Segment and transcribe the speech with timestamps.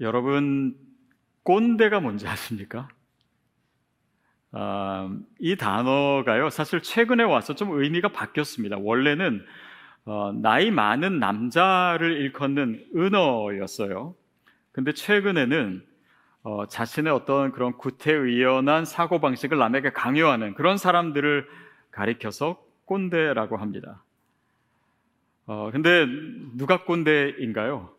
[0.00, 0.76] 여러분
[1.42, 2.88] 꼰대가 뭔지 아십니까?
[4.52, 8.78] 아, 이 단어가요 사실 최근에 와서 좀 의미가 바뀌었습니다.
[8.80, 9.44] 원래는
[10.04, 14.14] 어, 나이 많은 남자를 일컫는 은어였어요.
[14.72, 15.84] 근데 최근에는
[16.42, 21.48] 어, 자신의 어떤 그런 구태의연한 사고 방식을 남에게 강요하는 그런 사람들을
[21.90, 24.04] 가리켜서 꼰대라고 합니다.
[25.46, 26.06] 어, 근데
[26.54, 27.95] 누가 꼰대인가요?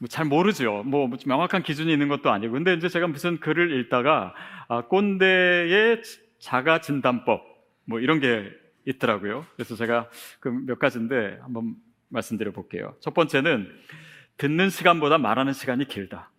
[0.00, 0.82] 뭐잘 모르죠.
[0.84, 2.52] 뭐 명확한 기준이 있는 것도 아니고.
[2.52, 4.34] 근데 이제 제가 무슨 글을 읽다가
[4.68, 6.02] 아, 꼰대의
[6.40, 7.42] 자가 진단법
[7.84, 8.50] 뭐 이런 게
[8.86, 9.46] 있더라고요.
[9.54, 10.08] 그래서 제가
[10.40, 11.76] 그 몇 가지인데 한번
[12.08, 12.96] 말씀드려 볼게요.
[13.00, 13.68] 첫 번째는
[14.38, 16.30] 듣는 시간보다 말하는 시간이 길다.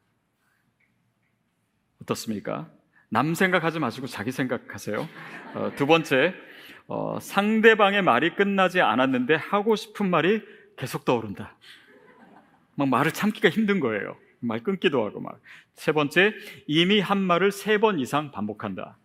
[2.01, 2.69] 어떻습니까?
[3.09, 5.07] 남 생각하지 마시고 자기 생각하세요.
[5.53, 6.33] 어, 두 번째,
[6.87, 10.41] 어, 상대방의 말이 끝나지 않았는데 하고 싶은 말이
[10.75, 11.55] 계속 떠오른다.
[12.75, 14.17] 막 말을 참기가 힘든 거예요.
[14.39, 15.39] 말 끊기도 하고 막.
[15.73, 16.33] 세 번째,
[16.67, 18.97] 이미 한 말을 세 번 이상 반복한다.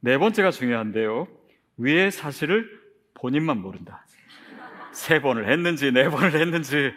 [0.00, 1.28] 네 번째가 중요한데요.
[1.76, 2.68] 위의 사실을
[3.14, 4.04] 본인만 모른다.
[4.92, 6.92] 세 번을 했는지 네 번을 했는지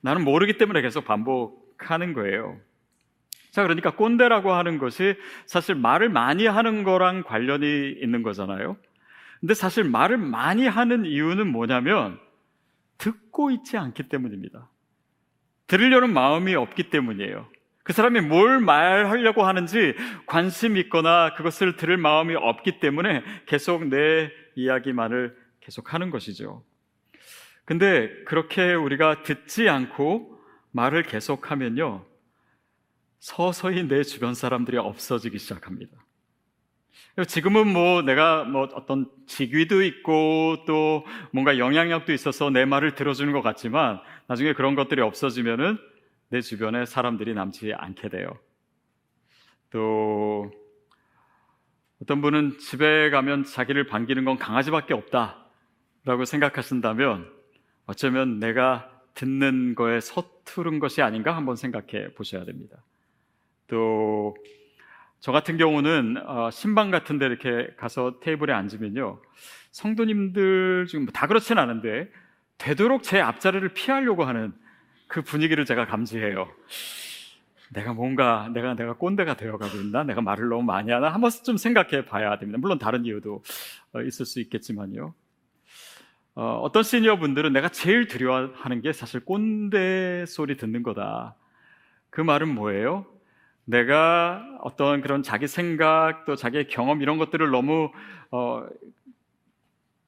[0.00, 2.58] 나는 모르기 때문에 계속 반복하는 거예요.
[3.50, 5.16] 자, 그러니까 꼰대라고 하는 것이
[5.46, 8.76] 사실 말을 많이 하는 거랑 관련이 있는 거잖아요.
[9.40, 12.18] 근데 사실 말을 많이 하는 이유는 뭐냐면
[13.00, 14.70] 듣고 있지 않기 때문입니다.
[15.66, 17.48] 들으려는 마음이 없기 때문이에요.
[17.82, 19.94] 그 사람이 뭘 말하려고 하는지
[20.26, 26.64] 관심 있거나 그것을 들을 마음이 없기 때문에 계속 내 이야기만을 계속 하는 것이죠.
[27.64, 30.38] 근데 그렇게 우리가 듣지 않고
[30.72, 32.04] 말을 계속하면요.
[33.18, 35.99] 서서히 내 주변 사람들이 없어지기 시작합니다.
[37.26, 43.42] 지금은 뭐 내가 뭐 어떤 직위도 있고 또 뭔가 영향력도 있어서 내 말을 들어주는 것
[43.42, 45.78] 같지만 나중에 그런 것들이 없어지면은
[46.28, 48.38] 내 주변에 사람들이 남지 않게 돼요.
[49.70, 50.50] 또
[52.02, 57.30] 어떤 분은 집에 가면 자기를 반기는 건 강아지밖에 없다라고 생각하신다면
[57.86, 62.82] 어쩌면 내가 듣는 거에 서투른 것이 아닌가 한번 생각해 보셔야 됩니다.
[63.66, 64.34] 또
[65.20, 69.20] 저 같은 경우는 어, 신방 같은 데 이렇게 가서 테이블에 앉으면요.
[69.70, 72.10] 성도님들 지금 다 그렇진 않은데
[72.56, 74.52] 되도록 제 앞자리를 피하려고 하는
[75.08, 76.48] 그 분위기를 제가 감지해요.
[77.72, 80.02] 내가 뭔가 내가 내가 꼰대가 되어가고 있나?
[80.04, 81.08] 내가 말을 너무 많이 하나?
[81.10, 82.58] 한 번쯤 생각해 봐야 됩니다.
[82.58, 83.42] 물론 다른 이유도
[83.92, 85.14] 어, 있을 수 있겠지만요.
[86.34, 91.36] 어, 떤 시니어 분들은 내가 제일 두려워하는 게 사실 꼰대 소리 듣는 거다.
[92.08, 93.06] 그 말은 뭐예요?
[93.64, 97.90] 내가 어떤 그런 자기 생각 또 자기의 경험 이런 것들을 너무
[98.30, 98.66] 어,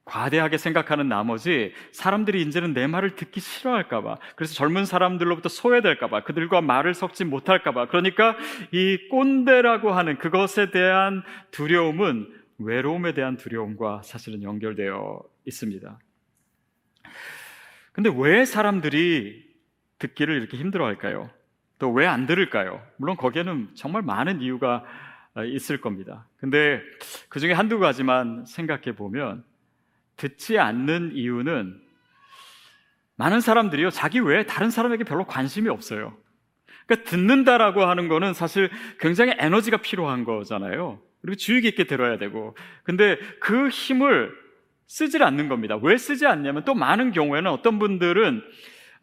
[0.05, 6.93] 과대하게 생각하는 나머지 사람들이 이제는 내 말을 듣기 싫어할까봐 그래서 젊은 사람들로부터 소외될까봐 그들과 말을
[6.93, 8.35] 섞지 못할까봐 그러니까
[8.71, 12.27] 이 꼰대라고 하는 그것에 대한 두려움은
[12.57, 15.99] 외로움에 대한 두려움과 사실은 연결되어 있습니다.
[17.91, 19.43] 근데 왜 사람들이
[19.99, 21.29] 듣기를 이렇게 힘들어할까요?
[21.79, 22.81] 또 왜 안 들을까요?
[22.97, 24.83] 물론 거기에는 정말 많은 이유가
[25.45, 26.27] 있을 겁니다.
[26.37, 26.81] 근데
[27.29, 29.43] 그 중에 한두 가지만 생각해 보면
[30.15, 31.81] 듣지 않는 이유는
[33.15, 36.17] 많은 사람들이요, 자기 외에 다른 사람에게 별로 관심이 없어요.
[36.85, 38.69] 그러니까 듣는다라고 하는 거는 사실
[38.99, 40.99] 굉장히 에너지가 필요한 거잖아요.
[41.21, 42.55] 그리고 주의 깊게 들어야 되고.
[42.83, 44.33] 근데 그 힘을
[44.87, 45.77] 쓰질 않는 겁니다.
[45.81, 48.43] 왜 쓰지 않냐면 또 많은 경우에는 어떤 분들은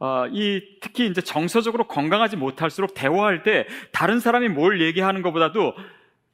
[0.01, 5.75] 어, 이 특히 이제 정서적으로 건강하지 못할수록 대화할 때 다른 사람이 뭘 얘기하는 것보다도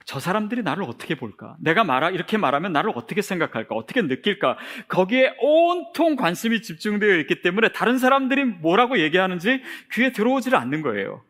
[0.04, 1.56] 저 사람들이 나를 어떻게 볼까?
[1.59, 3.75] 내가 말하, 이렇게 말하면 나를 어떻게 생각할까?
[3.75, 4.56] 어떻게 느낄까?
[4.87, 9.62] 거기에 온통 관심이 집중되어 있기 때문에 다른 사람들이 뭐라고 얘기하는지
[9.93, 11.22] 귀에 들어오지를 않는 거예요.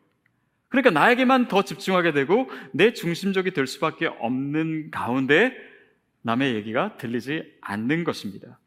[0.68, 5.56] 그러니까 나에게만 더 집중하게 되고 내 중심적이 될 수밖에 없는 가운데
[6.20, 8.58] 남의 얘기가 들리지 않는 것입니다.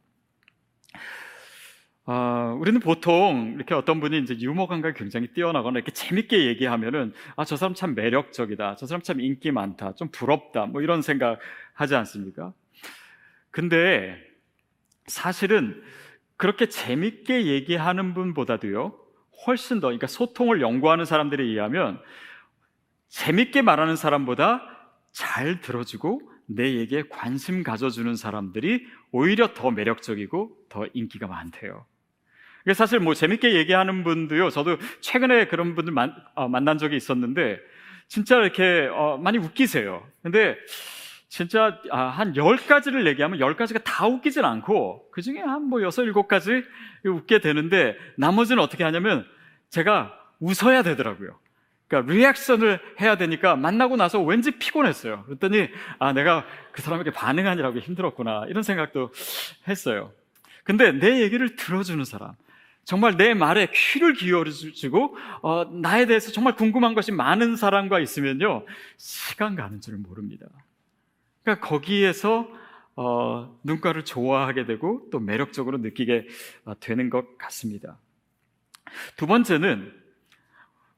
[2.12, 7.46] 어, 우리는 보통 이렇게 어떤 분이 이제 유머 감각이 굉장히 뛰어나거나 이렇게 재밌게 얘기하면은 아,
[7.46, 8.78] 저 사람 참 매력적이다.
[8.78, 9.94] 저 사람 참 인기 많다.
[9.94, 10.66] 좀 부럽다.
[10.66, 11.38] 뭐 이런 생각
[11.74, 12.52] 하지 않습니까?
[13.52, 14.18] 근데
[15.06, 15.84] 사실은
[16.36, 18.98] 그렇게 재밌게 얘기하는 분보다도요,
[19.46, 22.02] 훨씬 더, 그러니까 소통을 연구하는 사람들에 의하면
[23.10, 24.64] 재밌게 말하는 사람보다
[25.12, 31.86] 잘 들어주고 내 얘기에 관심 가져주는 사람들이 오히려 더 매력적이고 더 인기가 많대요.
[32.74, 37.60] 사실 뭐 재밌게 얘기하는 분도요, 저도 최근에 그런 분들 만, 어, 만난 적이 있었는데,
[38.08, 40.04] 진짜 이렇게 어, 많이 웃기세요.
[40.24, 40.58] 근데
[41.30, 46.64] 진짜 아, 한 10가지를 얘기하면 10가지가 다 웃기진 않고, 그 중에 한 뭐 6, 7가지
[47.06, 49.26] 웃게 되는데, 나머지는 어떻게 하냐면,
[49.70, 51.38] 제가 웃어야 되더라고요.
[51.88, 55.24] 그러니까 리액션을 해야 되니까 만나고 나서 왠지 피곤했어요.
[55.26, 59.12] 그랬더니 아 내가 그 사람에게 반응하느라고 힘들었구나 이런 생각도
[59.68, 60.12] 했어요.
[60.64, 62.34] 근데 내 얘기를 들어주는 사람,
[62.90, 68.66] 정말 내 말에 귀를 기울여주고 어, 나에 대해서 정말 궁금한 것이 많은 사람과 있으면요
[68.98, 70.48] 시간 가는 줄 모릅니다.
[71.44, 72.50] 그러니까 거기에서
[72.96, 76.30] 어, 눈가를 좋아하게 되고 또 매력적으로 느끼게
[76.66, 78.00] 어, 되는 것 같습니다.
[79.18, 79.94] 두 번째는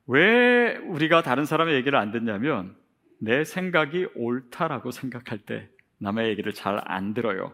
[0.07, 2.73] 왜 우리가 다른 사람의 얘기를 안 듣냐면
[3.19, 5.67] 내 생각이 옳다라고 생각할 때
[5.97, 7.53] 남의 얘기를 잘 안 들어요.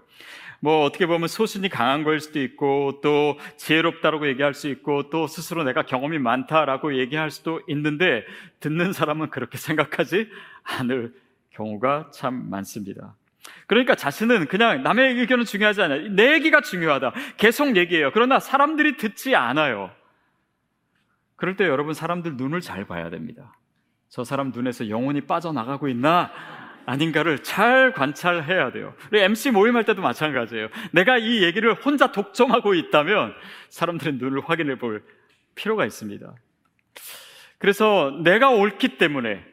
[0.60, 5.64] 뭐 어떻게 보면 소신이 강한 걸 수도 있고 또 지혜롭다라고 얘기할 수 있고 또 스스로
[5.64, 8.26] 내가 경험이 많다라고 얘기할 수도 있는데
[8.60, 10.30] 듣는 사람은 그렇게 생각하지
[10.64, 11.14] 않을
[11.52, 13.16] 경우가 참 많습니다.
[13.66, 16.10] 그러니까 자신은 그냥 남의 의견은 중요하지 않아요.
[16.10, 17.14] 내 얘기가 중요하다.
[17.38, 18.12] 계속 얘기해요.
[18.14, 19.92] 그러나 사람들이 듣지 않아요.
[21.36, 23.56] 그럴 때 여러분 사람들 눈을 잘 봐야 됩니다.
[24.10, 26.32] 저 사람 눈에서 영혼이 빠져나가고 있나?
[26.88, 28.96] 아닌가를 잘 관찰해야 돼요.
[29.12, 30.70] MC 모임할 때도 마찬가지예요.
[30.92, 33.36] 내가 이 얘기를 혼자 독점하고 있다면
[33.70, 35.04] 사람들의 눈을 확인해 볼
[35.54, 36.34] 필요가 있습니다.
[37.58, 39.44] 그래서 내가 옳기 때문에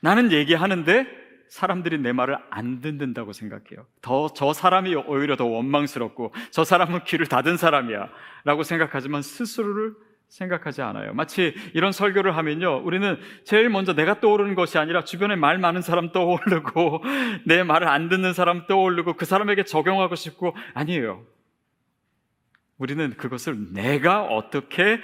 [0.00, 1.06] 나는 얘기하는데
[1.48, 3.86] 사람들이 내 말을 안 듣는다고 생각해요.
[4.02, 8.08] 더, 저 사람이 오히려 더 원망스럽고 저 사람은 귀를 닫은 사람이야
[8.42, 9.94] 라고 생각하지만 스스로를
[10.34, 11.14] 생각하지 않아요.
[11.14, 12.82] 마치 이런 설교를 하면요.
[12.84, 17.02] 우리는 제일 먼저 내가 떠오르는 것이 아니라 주변에 말 많은 사람 떠오르고
[17.46, 21.24] 내 말을 안 듣는 사람 떠오르고 그 사람에게 적용하고 싶고 아니에요.
[22.78, 25.00] 우리는 그것을 내가 어떻게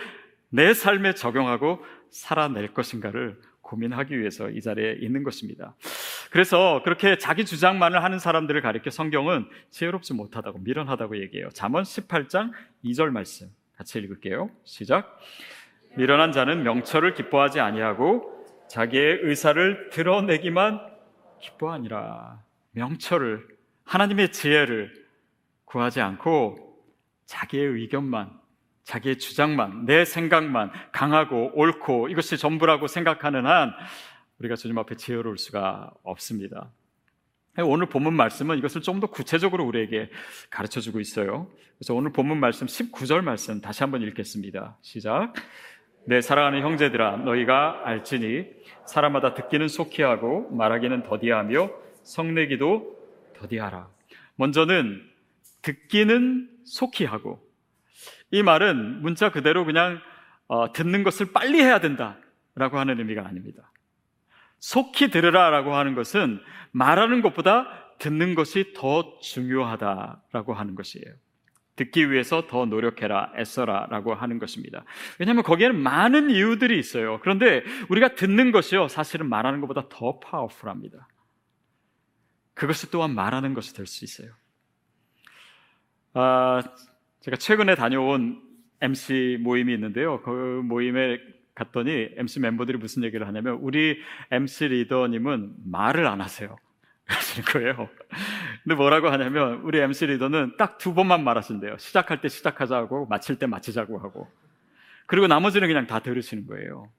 [0.49, 5.77] 내 삶에 적용하고 살아낼 것인가를 고민하기 위해서 이 자리에 있는 것입니다.
[6.33, 11.51] 그래서 그렇게 자기 주장만을 하는 사람들을 가리켜 성경은 지혜롭지 못하다고 미련하다고 얘기해요.
[11.51, 12.51] 잠언 18장
[12.85, 13.49] 2절 말씀.
[13.81, 14.51] 같이 읽을게요.
[14.65, 15.19] 시작.
[15.97, 20.87] 미련한 자는 명철을 기뻐하지 아니하고 자기의 의사를 드러내기만
[21.41, 22.43] 기뻐하니라.
[22.73, 23.49] 명철을
[23.85, 24.93] 하나님의 지혜를
[25.65, 26.79] 구하지 않고
[27.25, 28.39] 자기의 의견만
[28.85, 33.73] 자기의 주장만 내 생각만 강하고 옳고 이것이 전부라고 생각하는 한
[34.41, 36.71] 우리가 주님 앞에 지혜로울 수가 없습니다.
[37.59, 40.11] 오늘 본문 말씀은 이것을 좀 더 구체적으로 우리에게
[40.51, 41.51] 가르쳐 주고 있어요.
[41.79, 44.77] 그래서 오늘 본문 말씀 19절 말씀 다시 한번 읽겠습니다.
[44.83, 45.33] 시작.
[46.07, 48.47] 내 사랑하는 형제들아 너희가 알지니
[48.87, 51.71] 사람마다 듣기는 속히 하고 말하기는 더디하며
[52.03, 52.97] 성내기도
[53.39, 53.89] 더디하라.
[54.37, 55.03] 먼저는
[55.63, 57.41] 듣기는 속히 하고
[58.31, 60.01] 이 말은 문자 그대로 그냥
[60.47, 63.70] 어, 듣는 것을 빨리 해야 된다라고 하는 의미가 아닙니다.
[64.61, 66.41] 속히 들으라라고 하는 것은
[66.73, 67.67] 말하는 것보다
[67.99, 71.15] 듣는 것이 더 중요하다라고 하는 것이에요.
[71.77, 74.85] 듣기 위해서 더 노력해라, 애써라 라고 하는 것입니다.
[75.19, 77.21] 왜냐하면 거기에는 많은 이유들이 있어요.
[77.21, 81.09] 그런데 우리가 듣는 것이요, 사실은 말하는 것보다 더 파워풀합니다.
[82.53, 84.31] 그것이 또한 말하는 것이 될 수 있어요.
[86.13, 86.63] 아,
[87.21, 88.43] 제가 최근에 다녀온
[88.83, 90.21] MC 모임이 있는데요.
[90.23, 91.19] 그 모임에
[91.61, 96.57] 갔더니 MC 멤버들이 무슨 얘기를 하냐면 우리 MC 리더님은 말을 안 하세요.
[97.05, 97.91] 하시는 거예요.
[98.63, 101.77] 근데 뭐라고 하냐면 우리 MC 리더는 딱 두 번만 말하신대요.
[101.79, 104.29] 시작할 때 시작하자고 마칠 때 마치자고 하고.
[105.07, 106.91] 그리고 나머지는 그냥 다 들으시는 거예요.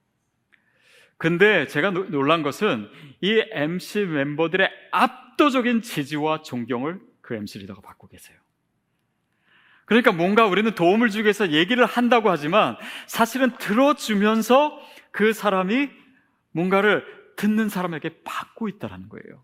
[1.16, 2.88] 근데 제가 놀란 것은
[3.20, 8.38] 이 MC 멤버들의 압도적인 지지와 존경을 그 MC 리더가 받고 계세요.
[9.84, 14.78] 그러니까 뭔가 우리는 도움을 주기 위해서 얘기를 한다고 하지만 사실은 들어주면서
[15.10, 15.90] 그 사람이
[16.52, 17.04] 뭔가를
[17.36, 19.42] 듣는 사람에게 받고 있다는 거예요.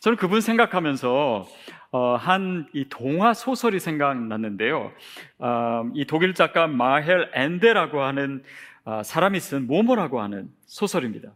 [0.00, 1.46] 저는 그분 생각하면서
[1.92, 4.92] 어, 한 이 동화 소설이 생각났는데요.
[5.38, 8.42] 어, 이 독일 작가 마헬 엔데라고 하는
[8.84, 11.30] 어, 사람이 쓴 모모라고 하는 소설입니다.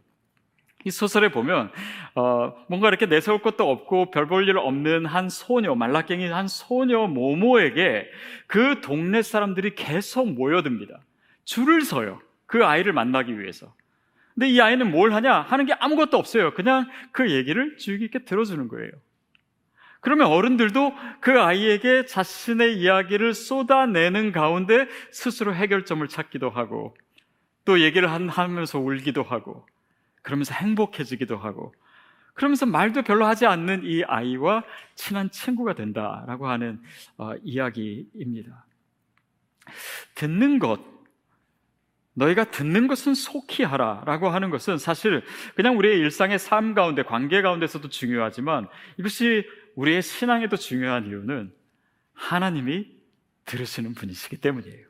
[0.85, 1.71] 이 소설에 보면
[2.15, 7.07] 어, 뭔가 이렇게 내세울 것도 없고 별 볼 일 없는 한 소녀 말라깽이 한 소녀
[7.07, 8.07] 모모에게
[8.47, 10.99] 그 동네 사람들이 계속 모여듭니다.
[11.43, 12.21] 줄을 서요.
[12.45, 13.73] 그 아이를 만나기 위해서.
[14.33, 15.41] 근데 이 아이는 뭘 하냐?
[15.41, 16.53] 하는 게 아무것도 없어요.
[16.53, 18.91] 그냥 그 얘기를 주의 깊게 들어주는 거예요.
[20.01, 26.95] 그러면 어른들도 그 아이에게 자신의 이야기를 쏟아내는 가운데 스스로 해결점을 찾기도 하고
[27.65, 29.65] 또 얘기를 하면서 울기도 하고
[30.21, 31.73] 그러면서 행복해지기도 하고
[32.33, 34.63] 그러면서 말도 별로 하지 않는 이 아이와
[34.95, 36.81] 친한 친구가 된다라고 하는
[37.17, 38.65] 어, 이야기입니다.
[40.15, 40.79] 듣는 것,
[42.13, 45.21] 너희가 듣는 것은 속히 하라라고 하는 것은 사실
[45.55, 49.45] 그냥 우리의 일상의 삶 가운데 관계 가운데서도 중요하지만 이것이
[49.75, 51.53] 우리의 신앙에도 중요한 이유는
[52.13, 52.87] 하나님이
[53.45, 54.87] 들으시는 분이시기 때문이에요.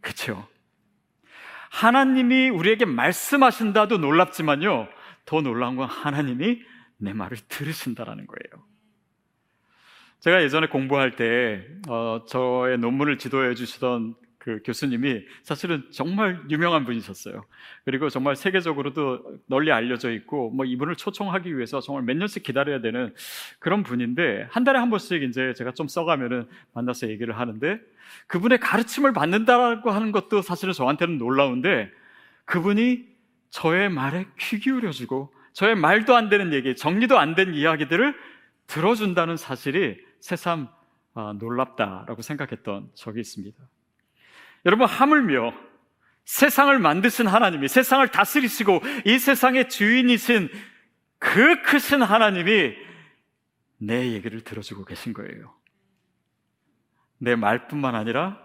[0.00, 0.48] 그렇죠?
[1.70, 4.88] 하나님이 우리에게 말씀하신다도 놀랍지만요.
[5.24, 6.62] 더 놀라운 건 하나님이
[6.96, 8.66] 내 말을 들으신다라는 거예요.
[10.20, 14.16] 제가 예전에 공부할 때, 어, 저의 논문을 지도해 주시던
[14.48, 17.44] 그 교수님이 사실은 정말 유명한 분이셨어요.
[17.84, 23.14] 그리고 정말 세계적으로도 널리 알려져 있고, 뭐 이분을 초청하기 위해서 정말 몇 년씩 기다려야 되는
[23.58, 27.78] 그런 분인데, 한 달에 한 번씩 이제 제가 좀 써가면은 만나서 얘기를 하는데,
[28.26, 31.90] 그분의 가르침을 받는다라고 하는 것도 사실은 저한테는 놀라운데,
[32.46, 33.04] 그분이
[33.50, 38.14] 저의 말에 귀 기울여주고, 저의 말도 안 되는 얘기, 정리도 안 된 이야기들을
[38.66, 40.68] 들어준다는 사실이 새삼
[41.12, 43.58] 아, 놀랍다라고 생각했던 적이 있습니다.
[44.66, 45.52] 여러분, 하물며
[46.24, 50.50] 세상을 만드신 하나님이 세상을 다스리시고 이 세상의 주인이신
[51.18, 52.74] 그 크신 하나님이
[53.78, 55.54] 내 얘기를 들어주고 계신 거예요.
[57.18, 58.38] 내 말뿐만 아니라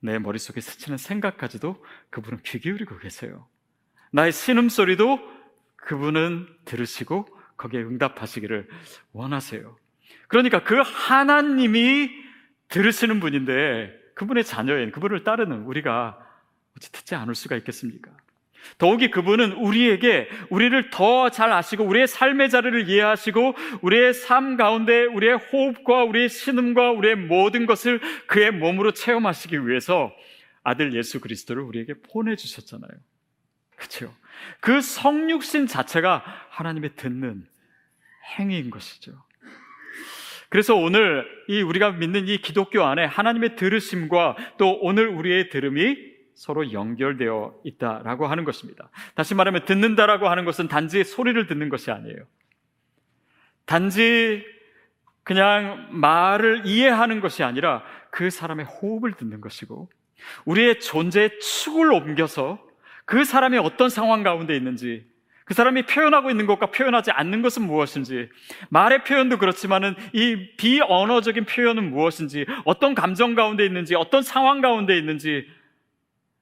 [0.00, 3.48] 내 머릿속에 스치는 생각까지도 그분은 귀 기울이고 계세요.
[4.12, 5.18] 나의 신음소리도
[5.76, 8.68] 그분은 들으시고 거기에 응답하시기를
[9.12, 9.76] 원하세요.
[10.28, 12.10] 그러니까 그 하나님이
[12.68, 16.18] 들으시는 분인데 그분의 자녀인 그분을 따르는 우리가
[16.76, 18.10] 어찌 듣지 않을 수가 있겠습니까?
[18.78, 25.36] 더욱이 그분은 우리에게 우리를 더 잘 아시고 우리의 삶의 자리를 이해하시고 우리의 삶 가운데 우리의
[25.36, 30.12] 호흡과 우리의 신음과 우리의 모든 것을 그의 몸으로 체험하시기 위해서
[30.62, 32.90] 아들 예수 그리스도를 우리에게 보내주셨잖아요.
[33.76, 34.14] 그렇죠?
[34.60, 37.46] 그 성육신 자체가 하나님의 듣는
[38.38, 39.25] 행위인 것이죠.
[40.56, 45.98] 그래서 오늘 이 우리가 믿는 이 기독교 안에 하나님의 들으심과 또 오늘 우리의 들음이
[46.34, 48.88] 서로 연결되어 있다라고 하는 것입니다.
[49.14, 52.16] 다시 말하면 듣는다라고 하는 것은 단지 소리를 듣는 것이 아니에요.
[53.66, 54.46] 단지
[55.24, 59.90] 그냥 말을 이해하는 것이 아니라 그 사람의 호흡을 듣는 것이고
[60.46, 62.66] 우리의 존재의 축을 옮겨서
[63.04, 65.06] 그 사람이 어떤 상황 가운데 있는지,
[65.46, 68.28] 그 사람이 표현하고 있는 것과 표현하지 않는 것은 무엇인지,
[68.68, 75.46] 말의 표현도 그렇지만은 이 비언어적인 표현은 무엇인지, 어떤 감정 가운데 있는지, 어떤 상황 가운데 있는지,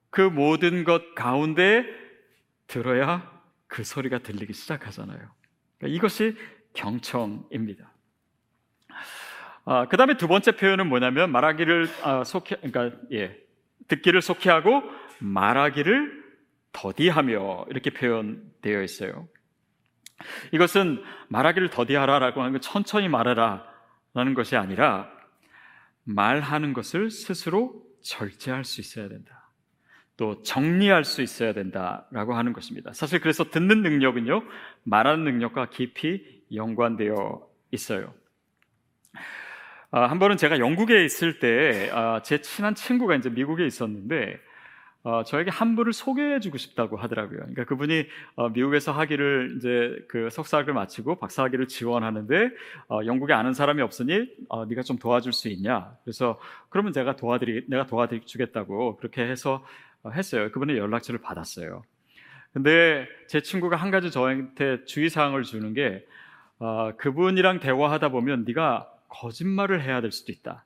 [0.08, 1.84] 그 모든 것 가운데
[2.66, 3.30] 들어야
[3.66, 5.18] 그 소리가 들리기 시작하잖아요.
[5.78, 6.34] 그러니까 이것이
[6.72, 7.92] 경청입니다.
[9.66, 13.36] 아, 그 다음에 두 번째 표현은 뭐냐면 말하기를 아, 속해, 그러니까 예,
[13.88, 14.82] 듣기를 속히하고
[15.18, 16.23] 말하기를
[16.74, 19.26] 더디하며 이렇게 표현되어 있어요.
[20.52, 23.64] 이것은 말하기를 더디하라 라고 하는 건 천천히 말하라
[24.12, 25.10] 라는 것이 아니라
[26.04, 29.50] 말하는 것을 스스로 절제할 수 있어야 된다.
[30.16, 32.92] 또 정리할 수 있어야 된다라고 하는 것입니다.
[32.92, 34.44] 사실 그래서 듣는 능력은요,
[34.84, 38.14] 말하는 능력과 깊이 연관되어 있어요.
[39.90, 44.38] 아, 한 번은 제가 영국에 있을 때, 아, 제 친한 친구가 이제 미국에 있었는데,
[45.04, 47.38] 어, 저에게 한 분을 소개해주고 싶다고 하더라고요.
[47.38, 48.06] 그러니까 그분이
[48.36, 52.50] 어, 미국에서 학위를 이제 그 석사학을 마치고 박사학위를 지원하는데
[52.88, 55.94] 어, 영국에 아는 사람이 없으니 어, 네가 좀 도와줄 수 있냐?
[56.04, 59.62] 그래서 그러면 제가 도와드리 내가 도와주겠다고 그렇게 해서
[60.02, 60.50] 어, 했어요.
[60.50, 61.84] 그분의 연락처를 받았어요.
[62.54, 66.06] 근데 제 친구가 한 가지 저한테 주의사항을 주는 게
[66.58, 70.64] 어, 그분이랑 대화하다 보면 네가 거짓말을 해야 될 수도 있다.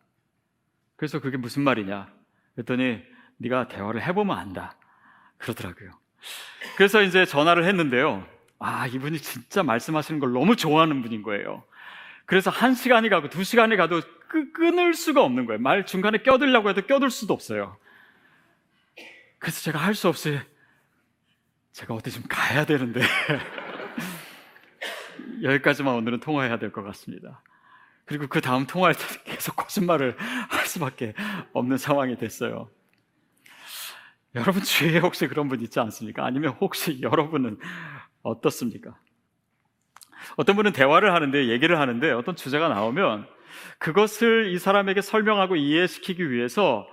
[0.95, 2.09] 그래서 그게 무슨 말이냐?
[2.54, 3.02] 그랬더니
[3.38, 4.76] 네가 대화를 해보면 안다.
[5.38, 5.90] 그러더라고요.
[6.76, 8.26] 그래서 이제 전화를 했는데요.
[8.59, 11.64] 아, 이분이 진짜 말씀하시는 걸 너무 좋아하는 분인 거예요.
[12.26, 15.61] 그래서 한 시간이 가고 두 시간이 가도 끄, 끊을 수가 없는 거예요.
[15.61, 17.76] 말 중간에 껴들려고 해도 껴들 수도 없어요.
[19.38, 20.38] 그래서 제가 할 수 없이
[21.73, 23.00] 제가 어디 좀 가야 되는데
[25.42, 27.42] 여기까지만 오늘은 통화해야 될 것 같습니다.
[28.04, 31.14] 그리고 그 다음 통화할 때 계속 거짓말을 할 수밖에
[31.52, 32.68] 없는 상황이 됐어요.
[34.35, 36.25] 여러분 주위에 혹시 그런 분 있지 않습니까?
[36.25, 37.58] 아니면 혹시 여러분은
[38.23, 38.97] 어떻습니까?
[40.37, 43.26] 어떤 분은 대화를 하는데 얘기를 하는데 어떤 주제가 나오면
[43.78, 46.87] 그것을 이 사람에게 설명하고 이해시키기 위해서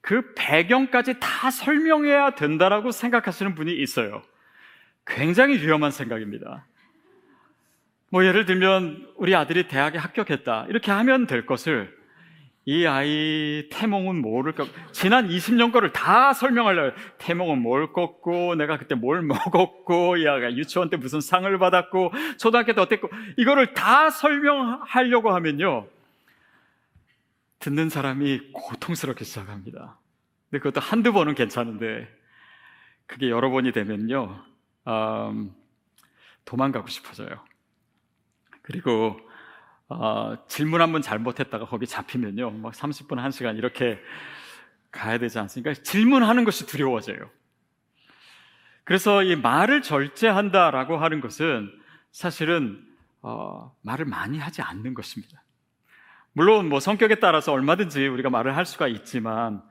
[0.00, 4.22] 그 배경까지 다 설명해야 된다라고 생각하시는 분이 있어요.
[5.06, 6.66] 굉장히 위험한 생각입니다.
[8.10, 10.66] 뭐 예를 들면 우리 아들이 대학에 합격했다.
[10.68, 11.96] 이렇게 하면 될 것을
[12.66, 18.94] 이 아이 태몽은 뭐를 꺾 지난 20년 거를 다 설명하려고 태몽은 뭘 꺾고 내가 그때
[18.94, 25.32] 뭘 먹었고 이 아가 유치원 때 무슨 상을 받았고 초등학교 때 어땠고 이거를 다 설명하려고
[25.32, 25.86] 하면요.
[27.60, 29.98] 듣는 사람이 고통스럽게 시작합니다.
[30.50, 32.08] 근데 그것도 한두 번은 괜찮은데
[33.06, 34.44] 그게 여러 번이 되면요.
[34.86, 35.54] 음,
[36.44, 37.28] 도망가고 싶어져요.
[38.62, 39.18] 그리고
[39.90, 42.50] 어, 질문 한 번 잘못했다가 거기 잡히면요.
[42.52, 43.98] 막 30분, 1시간 이렇게
[44.92, 45.74] 가야 되지 않습니까?
[45.74, 47.28] 질문하는 것이 두려워져요.
[48.84, 51.70] 그래서 이 말을 절제한다라고 하는 것은
[52.12, 52.84] 사실은
[53.22, 55.42] 어, 말을 많이 하지 않는 것입니다.
[56.32, 59.62] 물론 뭐 성격에 따라서 얼마든지 우리가 말을 할 수가 있지만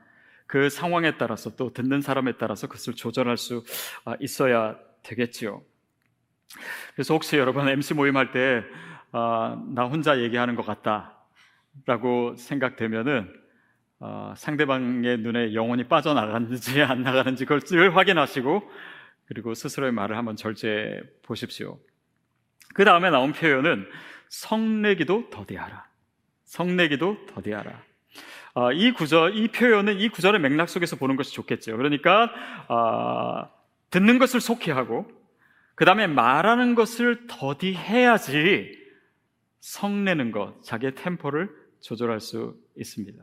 [0.46, 3.64] 그 상황에 따라서 또 듣는 사람에 따라서 그것을 조절할 수
[4.04, 5.62] 아, 있어야 되겠지요.
[6.94, 8.62] 그래서 혹시 여러분 MC 모임 할 때,
[9.12, 13.32] 어, 나 혼자 얘기하는 것 같다라고 생각되면은,
[14.00, 18.62] 어, 상대방의 눈에 영혼이 빠져나가는지 안 나가는지 그걸 늘 확인하시고,
[19.26, 21.78] 그리고 스스로의 말을 한번 절제해 보십시오.
[22.74, 23.86] 그 다음에 나온 표현은
[24.28, 25.86] 성내기도 더디하라.
[26.44, 27.82] 성내기도 더디하라.
[28.54, 31.76] 어, 이 구절, 이 표현은 이 구절의 맥락 속에서 보는 것이 좋겠죠.
[31.76, 32.32] 그러니까
[32.68, 33.48] 어,
[33.90, 35.08] 듣는 것을 속히 하고
[35.76, 38.79] 그 다음에 말하는 것을 더디해야지
[39.60, 41.50] 성내는 것, 자기의 템포를
[41.80, 43.22] 조절할 수 있습니다.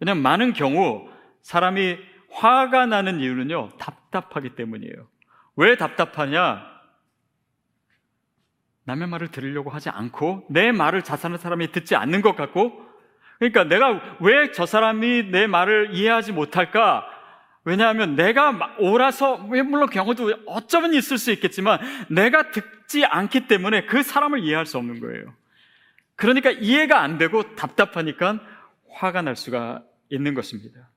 [0.00, 1.08] 왜냐하면 많은 경우
[1.42, 1.98] 사람이
[2.30, 5.08] 화가 나는 이유는요, 답답하기 때문이에요.
[5.56, 6.76] 왜 답답하냐?
[8.84, 12.84] 남의 말을 들으려고 하지 않고 내 말을 자사는 사람이 듣지 않는 것 같고
[13.38, 17.06] 그러니까 내가 왜 저 사람이 내 말을 이해하지 못할까?
[17.64, 24.38] 왜냐하면 내가 오라서 물론 경우도 어쩌면 있을 수 있겠지만 내가 듣지 않기 때문에 그 사람을
[24.44, 25.34] 이해할 수 없는 거예요.
[26.16, 28.40] 그러니까 이해가 안 되고 답답하니까
[28.90, 30.88] 화가 날 수가 있는 것입니다.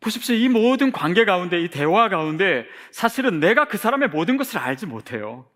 [0.00, 0.34] 보십시오.
[0.34, 5.46] 이 모든 관계 가운데, 이 대화 가운데 사실은 내가 그 사람의 모든 것을 알지 못해요.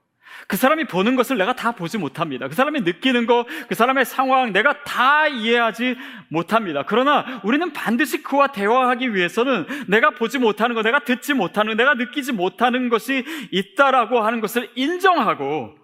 [0.47, 2.47] 그 사람이 보는 것을 내가 다 보지 못합니다.
[2.47, 5.97] 그 사람이 느끼는 것, 그 사람의 상황, 내가 다 이해하지
[6.29, 6.85] 못합니다.
[6.87, 12.33] 그러나 우리는 반드시 그와 대화하기 위해서는 내가 보지 못하는 것, 내가 듣지 못하는, 내가 느끼지
[12.33, 15.77] 못하는 것이 있다라고 하는 것을 인정하고,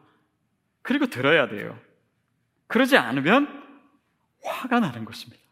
[0.82, 1.78] 그리고 들어야 돼요.
[2.72, 3.62] 그러지 않으면
[4.42, 5.42] 화가 나는 것입니다.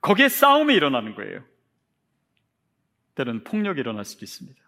[0.00, 1.44] 거기에 싸움이 일어나는 거예요.
[3.14, 4.60] 때는 폭력이 일어날 수도 있습니다.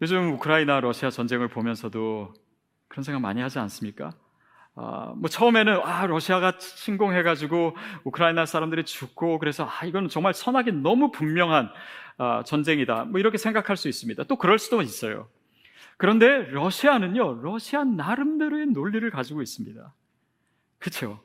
[0.00, 2.32] 요즘 우크라이나 러시아 전쟁을 보면서도
[2.88, 4.12] 그런 생각 많이 하지 않습니까?
[4.74, 11.10] 아, 뭐 처음에는 아 러시아가 침공해가지고 우크라이나 사람들이 죽고 그래서 아 이건 정말 선악이 너무
[11.10, 11.70] 분명한
[12.16, 14.24] 아, 전쟁이다 뭐 이렇게 생각할 수 있습니다.
[14.24, 15.28] 또 그럴 수도 있어요.
[15.96, 19.94] 그런데 러시아는요 러시아 나름대로의 논리를 가지고 있습니다.
[20.78, 21.20] 그렇죠?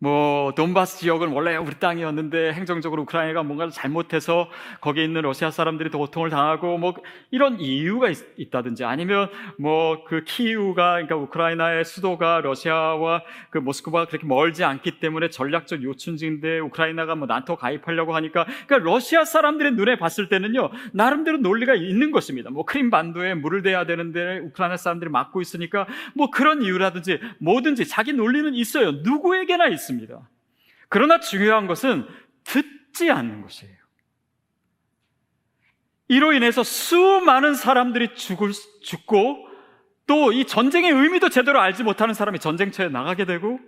[0.00, 4.48] 뭐 돈바스 지역은 원래 우리 땅이었는데 행정적으로 우크라이나가 뭔가를 잘못해서
[4.80, 6.94] 거기에 있는 러시아 사람들이 더 고통을 당하고 뭐
[7.30, 14.26] 이런 이유가 있, 다든지 아니면 뭐 그 키우가 그러니까 우크라이나의 수도가 러시아와 그 모스크바가 그렇게
[14.26, 20.28] 멀지 않기 때문에 전략적 요충지인데 우크라이나가 뭐 나토 가입하려고 하니까 그러니까 러시아 사람들의 눈에 봤을
[20.28, 22.50] 때는요 나름대로 논리가 있는 것입니다.
[22.50, 28.12] 뭐 크림 반도에 물을 대야 되는데 우크라이나 사람들이 막고 있으니까 뭐 그런 이유라든지 뭐든지 자기
[28.12, 28.92] 논리는 있어요.
[28.92, 29.87] 누구에게나 있어요.
[29.88, 30.28] 있습니다.
[30.88, 32.06] 그러나 중요한 것은
[32.44, 33.76] 듣지 않는 것이에요.
[36.08, 39.46] 이로 인해서 수많은 사람들이 죽을, 죽고
[40.06, 43.60] 또 이 전쟁의 의미도 제대로 알지 못하는 사람이 전쟁터에 나가게 되고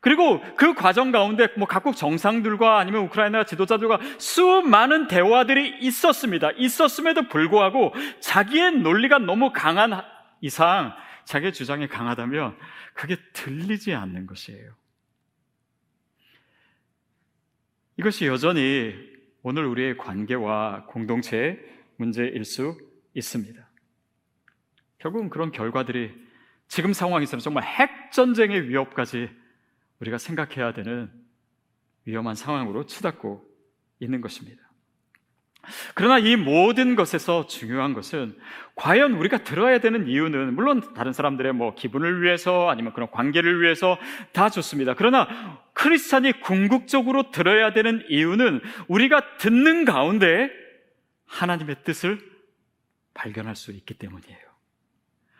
[0.00, 6.50] 그리고 그 과정 가운데 뭐 각국 정상들과 아니면 우크라이나 지도자들과 수많은 대화들이 있었습니다.
[6.56, 10.02] 있었음에도 불구하고 자기의 논리가 너무 강한
[10.40, 10.92] 이상
[11.24, 12.58] 자기의 주장이 강하다면
[12.94, 14.72] 그게 들리지 않는 것이에요.
[18.02, 18.96] 이것이 여전히
[19.44, 21.60] 오늘 우리의 관계와 공동체의
[21.94, 22.76] 문제일 수
[23.14, 23.64] 있습니다.
[24.98, 26.12] 결국은 그런 결과들이
[26.66, 29.30] 지금 상황에서는 정말 핵전쟁의 위협까지
[30.00, 31.12] 우리가 생각해야 되는
[32.04, 33.48] 위험한 상황으로 치닫고
[34.00, 34.68] 있는 것입니다.
[35.94, 38.36] 그러나 이 모든 것에서 중요한 것은
[38.74, 43.98] 과연 우리가 들어야 되는 이유는 물론 다른 사람들의 뭐 기분을 위해서 아니면 그런 관계를 위해서
[44.32, 44.94] 다 좋습니다.
[44.94, 45.28] 그러나
[45.74, 50.50] 크리스찬이 궁극적으로 들어야 되는 이유는 우리가 듣는 가운데
[51.26, 52.18] 하나님의 뜻을
[53.14, 54.40] 발견할 수 있기 때문이에요.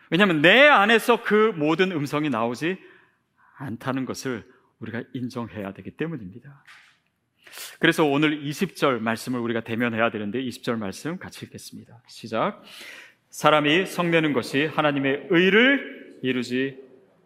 [0.09, 2.77] 왜냐하면 내 안에서 그 모든 음성이 나오지
[3.57, 4.45] 않다는 것을
[4.79, 6.63] 우리가 인정해야 되기 때문입니다.
[7.79, 12.01] 그래서 오늘 20절 말씀을 우리가 대면해야 되는데 20절 말씀 같이 읽겠습니다.
[12.07, 12.63] 시작.
[13.29, 16.77] 사람이 성내는 것이 하나님의 의를 이루지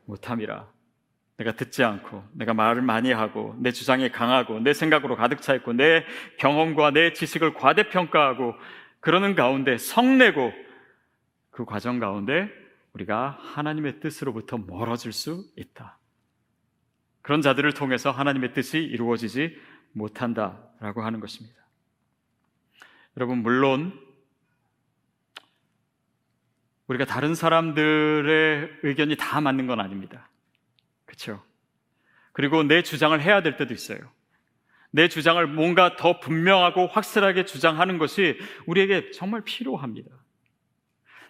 [0.05, 0.67] 못함이라.
[1.37, 5.73] 내가 듣지 않고, 내가 말을 많이 하고, 내 주장이 강하고, 내 생각으로 가득 차 있고,
[5.73, 6.03] 내
[6.37, 8.55] 경험과 내 지식을 과대평가하고,
[8.99, 10.51] 그러는 가운데 성내고,
[11.51, 12.49] 그 과정 가운데
[12.93, 15.99] 우리가 하나님의 뜻으로부터 멀어질 수 있다.
[17.21, 19.55] 그런 자들을 통해서 하나님의 뜻이 이루어지지
[19.93, 21.57] 못한다라고 하는 것입니다.
[23.15, 23.99] 여러분, 물론
[26.87, 30.29] 우리가 다른 사람들의 의견이 다 맞는 건 아닙니다.
[31.05, 31.43] 그렇죠?
[32.31, 33.99] 그리고 내 주장을 해야 될 때도 있어요.
[34.91, 40.09] 내 주장을 뭔가 더 분명하고 확실하게 주장하는 것이 우리에게 정말 필요합니다.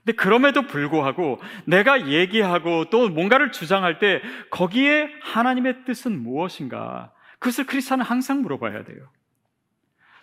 [0.03, 7.11] 근데 그럼에도 불구하고 내가 얘기하고 또 뭔가를 주장할 때 거기에 하나님의 뜻은 무엇인가?
[7.39, 9.09] 그것을 크리스찬은 항상 물어봐야 돼요.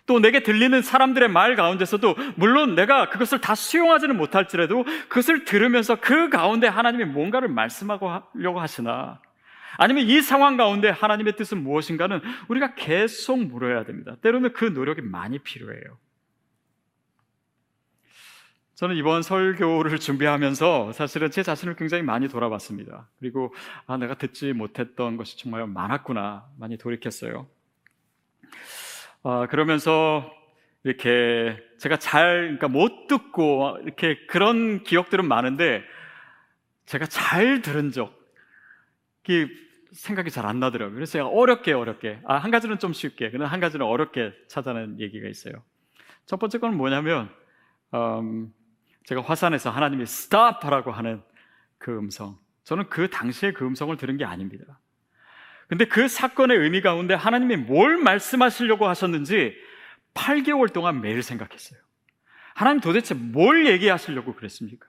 [0.05, 6.29] 또 내게 들리는 사람들의 말 가운데서도 물론 내가 그것을 다 수용하지는 못할지라도 그것을 들으면서 그
[6.29, 9.19] 가운데 하나님이 뭔가를 말씀하고 하려고 하시나
[9.77, 14.15] 아니면 이 상황 가운데 하나님의 뜻은 무엇인가는 우리가 계속 물어야 됩니다.
[14.21, 15.97] 때로는 그 노력이 많이 필요해요.
[18.75, 23.07] 저는 이번 설교를 준비하면서 사실은 제 자신을 굉장히 많이 돌아봤습니다.
[23.19, 23.53] 그리고
[23.87, 27.47] 아, 내가 듣지 못했던 것이 정말 많았구나 많이 돌이켰어요.
[29.23, 30.29] 아, 그러면서
[30.83, 35.81] 이렇게 제가 잘 그러니까 못 듣고 이렇게 그런 기억들은 많은데
[36.85, 39.47] 제가 잘 들은 적이
[39.93, 40.95] 생각이 잘 안 나더라고요.
[40.95, 45.29] 그래서 제가 어렵게 어렵게 아, 한 가지는 좀 쉽게 그러나 한 가지는 어렵게 찾아낸 얘기가
[45.29, 45.53] 있어요.
[46.25, 47.29] 첫 번째 건 뭐냐면
[47.93, 48.53] 음,
[49.05, 51.21] 제가 화산에서 하나님이 stop 하라고 하는
[51.77, 52.37] 그 음성.
[52.63, 54.79] 저는 그 당시에 그 음성을 들은 게 아닙니다.
[55.67, 59.55] 근데 그 사건의 의미 가운데 하나님이 뭘 말씀하시려고 하셨는지
[60.13, 61.79] 8개월 동안 매일 생각했어요.
[62.53, 64.87] 하나님 도대체 뭘 얘기하시려고 그랬습니까?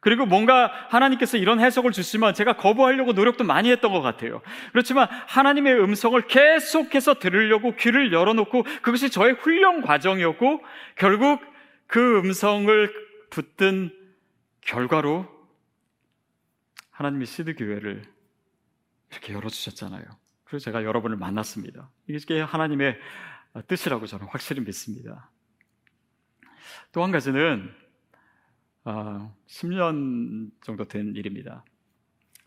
[0.00, 4.40] 그리고 뭔가 하나님께서 이런 해석을 주시면 제가 거부하려고 노력도 많이 했던 것 같아요.
[4.72, 10.62] 그렇지만 하나님의 음성을 계속해서 들으려고 귀를 열어놓고 그것이 저의 훈련 과정이었고
[10.96, 11.42] 결국
[11.86, 13.90] 그 음성을 붙든
[14.60, 15.26] 결과로
[16.90, 18.02] 하나님이 시드 교회를
[19.10, 20.04] 이렇게 열어주셨잖아요.
[20.44, 21.90] 그래서 제가 여러분을 만났습니다.
[22.08, 22.98] 이게 하나님의
[23.66, 25.30] 뜻이라고 저는 확실히 믿습니다.
[26.92, 27.72] 또 한 가지는
[28.84, 31.64] 어, 10년 정도 된 일입니다.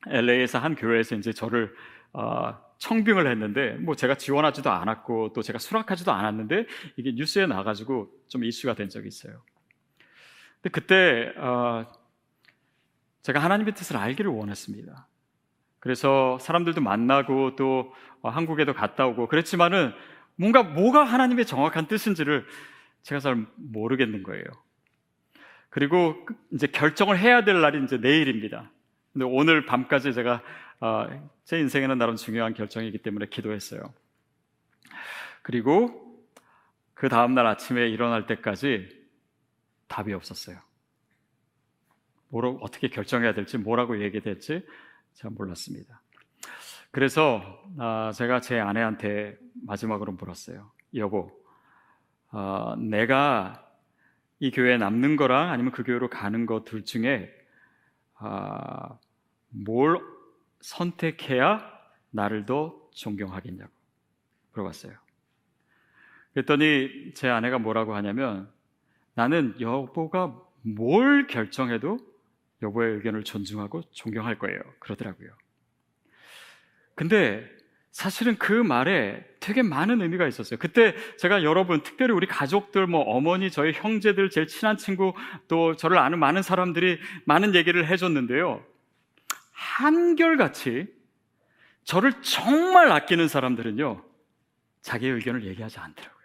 [0.07, 1.73] LA에서 한 교회에서 이제 저를
[2.11, 6.65] 어, 청빙을 했는데 뭐 제가 지원하지도 않았고 또 제가 수락하지도 않았는데
[6.97, 9.41] 이게 뉴스에 나가지고 좀 이슈가 된 적이 있어요.
[10.63, 11.85] 근데 그때 어,
[13.21, 15.07] 제가 하나님의 뜻을 알기를 원했습니다.
[15.79, 19.91] 그래서 사람들도 만나고 또 어, 한국에도 갔다 오고 그랬지만은
[20.37, 22.47] 뭔가 뭐가 하나님의 정확한 뜻인지를
[23.01, 24.45] 제가 잘 모르겠는 거예요.
[25.69, 26.15] 그리고
[26.53, 28.71] 이제 결정을 해야 될 날이 이제 내일입니다.
[29.11, 30.41] 근데 오늘 밤까지 제가
[30.79, 33.93] 어, 제 인생에는 나름 중요한 결정이기 때문에 기도했어요.
[35.41, 36.23] 그리고
[36.93, 39.02] 그 다음날 아침에 일어날 때까지
[39.93, 40.57] 답이 없었어요.
[42.29, 44.65] 뭐로 어떻게 결정해야 될지 뭐라고 얘기해야 될지
[45.13, 46.01] 제가 몰랐습니다.
[46.89, 50.71] 그래서 아, 제가 제 아내한테 마지막으로 물었어요.
[50.95, 51.31] 여보,
[52.31, 53.69] 어, 내가
[54.39, 57.31] 이 교회에 남는 거랑 아니면 그 교회로 가는 것둘 중에
[58.15, 58.97] 아,
[59.49, 59.99] 뭘
[60.61, 61.71] 선택해야
[62.09, 63.71] 나를 더 존경하겠냐고
[64.53, 64.93] 물어봤어요.
[66.33, 68.51] 그랬더니 제 아내가 뭐라고 하냐면
[69.15, 71.97] 나는 여보가 뭘 결정해도
[72.61, 74.59] 여보의 의견을 존중하고 존경할 거예요.
[74.79, 75.29] 그러더라고요.
[76.95, 77.47] 근데
[77.91, 80.57] 사실은 그 말에 되게 많은 의미가 있었어요.
[80.57, 85.13] 그때 제가 여러분, 특별히 우리 가족들, 뭐 어머니, 저희 형제들, 제일 친한 친구,
[85.47, 88.65] 또 저를 아는 많은 사람들이 많은 얘기를 해줬는데요.
[89.51, 90.87] 한결같이
[91.83, 94.03] 저를 정말 아끼는 사람들은요,
[94.81, 96.22] 자기의 의견을 얘기하지 않더라고요.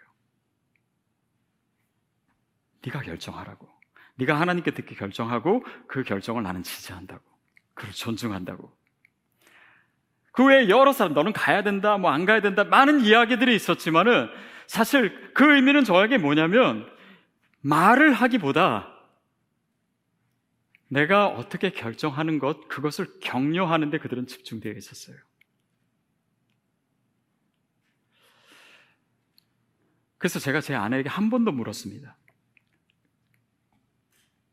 [2.85, 3.67] 네가 결정하라고.
[4.15, 7.23] 네가 하나님께 듣기 결정하고 그 결정을 나는 지지한다고.
[7.73, 8.77] 그를 존중한다고.
[10.31, 14.29] 그 외에 여러 사람 너는 가야 된다, 뭐 안 가야 된다 많은 이야기들이 있었지만은
[14.67, 16.87] 사실 그 의미는 저에게 뭐냐면
[17.61, 18.93] 말을 하기보다
[20.89, 25.17] 내가 어떻게 결정하는 것 그것을 격려하는데 그들은 집중되어 있었어요.
[30.17, 32.15] 그래서 제가 제 아내에게 한번더 물었습니다.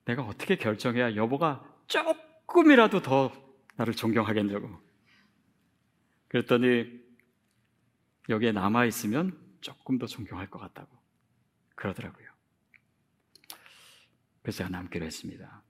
[0.06, 3.32] 내가 어떻게 결정해야 여보가 조금이라도 더
[3.76, 4.80] 나를 존경하겠냐고.
[6.28, 7.00] 그랬더니
[8.28, 10.88] 여기에 남아있으면 조금 더 존경할 것 같다고.
[11.74, 12.26] 그러더라고요.
[14.42, 15.62] 그래서 제가 남기로 했습니다.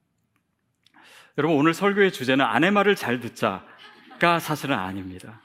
[1.38, 5.40] 여러분, 오늘 설교의 주제는 아내 말을 잘 듣자가 사실은 아닙니다.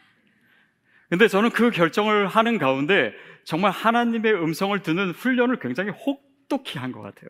[1.09, 7.01] 근데 저는 그 결정을 하는 가운데 정말 하나님의 음성을 듣는 훈련을 굉장히 혹독히 한 것
[7.01, 7.29] 같아요.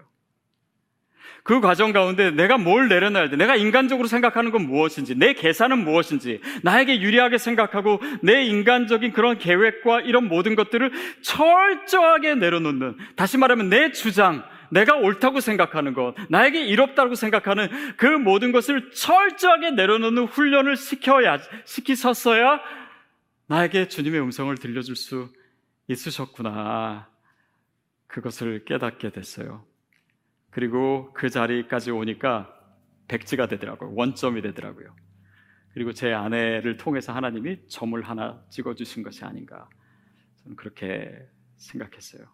[1.43, 3.35] 그 과정 가운데 내가 뭘 내려놔야 돼?
[3.35, 10.01] 내가 인간적으로 생각하는 건 무엇인지, 내 계산은 무엇인지, 나에게 유리하게 생각하고 내 인간적인 그런 계획과
[10.01, 17.15] 이런 모든 것들을 철저하게 내려놓는, 다시 말하면 내 주장, 내가 옳다고 생각하는 것, 나에게 이롭다고
[17.15, 22.61] 생각하는 그 모든 것을 철저하게 내려놓는 훈련을 시켜야, 시키셨어야
[23.47, 25.27] 나에게 주님의 음성을 들려줄 수
[25.87, 27.09] 있으셨구나.
[28.07, 29.65] 그것을 깨닫게 됐어요.
[30.51, 32.53] 그리고 그 자리까지 오니까
[33.07, 33.93] 백지가 되더라고요.
[33.95, 34.95] 원점이 되더라고요.
[35.73, 39.69] 그리고 제 아내를 통해서 하나님이 점을 하나 찍어주신 것이 아닌가.
[40.43, 42.25] 저는 그렇게 생각했어요.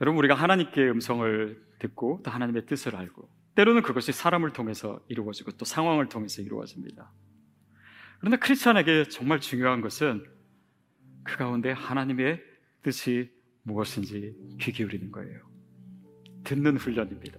[0.00, 5.64] 여러분, 우리가 하나님께 음성을 듣고 또 하나님의 뜻을 알고 때로는 그것이 사람을 통해서 이루어지고 또
[5.64, 7.12] 상황을 통해서 이루어집니다.
[8.18, 10.24] 그런데 크리스찬에게 정말 중요한 것은
[11.24, 12.42] 그 가운데 하나님의
[12.82, 15.40] 뜻이 무엇인지 귀 기울이는 거예요.
[16.44, 17.38] 듣는 훈련입니다.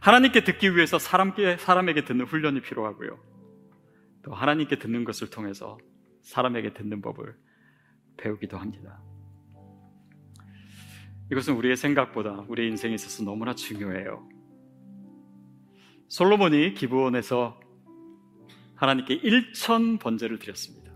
[0.00, 3.18] 하나님께 듣기 위해서 사람께, 사람에게 듣는 훈련이 필요하고요.
[4.22, 5.78] 또 하나님께 듣는 것을 통해서
[6.22, 7.36] 사람에게 듣는 법을
[8.16, 9.02] 배우기도 합니다.
[11.30, 14.28] 이것은 우리의 생각보다 우리의 인생에 있어서 너무나 중요해요.
[16.08, 17.60] 솔로몬이 기브온에서
[18.76, 20.92] 하나님께 1천 번제를 드렸습니다.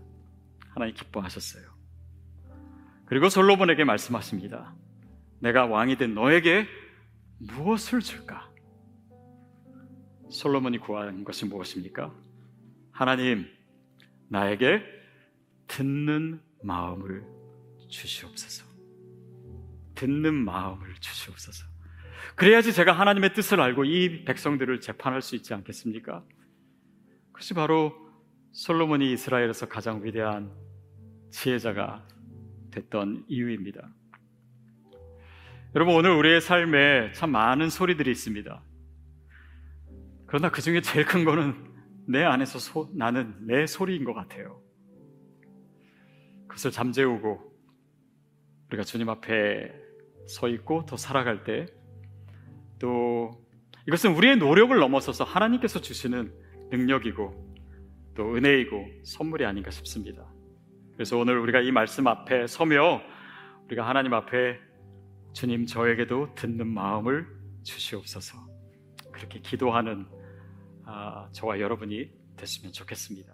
[0.69, 1.68] 하나님 기뻐하셨어요.
[3.09, 4.75] 그리고 솔로몬에게 말씀하십니다.
[5.39, 6.67] 내가 왕이 된 너에게
[7.39, 8.51] 무엇을 줄까?
[10.29, 12.13] 솔로몬이 구한 것이 무엇입니까?
[12.91, 13.47] 하나님,
[14.27, 14.83] 나에게
[15.65, 17.25] 듣는 마음을
[17.89, 18.63] 주시옵소서.
[19.95, 21.65] 듣는 마음을 주시옵소서.
[22.35, 26.23] 그래야지 제가 하나님의 뜻을 알고 이 백성들을 재판할 수 있지 않겠습니까?
[27.31, 27.91] 그것이 바로
[28.51, 30.51] 솔로몬이 이스라엘에서 가장 위대한
[31.31, 32.05] 지혜자가
[32.71, 33.89] 됐던 이유입니다.
[35.75, 38.63] 여러분, 오늘 우리의 삶에 참 많은 소리들이 있습니다.
[40.25, 41.55] 그러나 그 중에 제일 큰 거는
[42.07, 44.61] 내 안에서 소, 나는 내 소리인 것 같아요.
[46.47, 47.53] 그것을 잠재우고
[48.69, 49.73] 우리가 주님 앞에
[50.27, 51.79] 서 있고 더 살아갈 때
[52.79, 53.45] 또
[53.87, 56.33] 이것은 우리의 노력을 넘어서서 하나님께서 주시는
[56.71, 57.55] 능력이고
[58.15, 60.25] 또 은혜이고 선물이 아닌가 싶습니다.
[60.99, 63.01] 그래서 오늘 우리가 이 말씀 앞에 서며
[63.67, 64.59] 우리가 하나님 앞에
[65.31, 67.25] 주님 저에게도 듣는 마음을
[67.63, 68.37] 주시옵소서
[69.09, 70.05] 그렇게 기도하는
[70.85, 73.33] 아, 저와 여러분이 됐으면 좋겠습니다.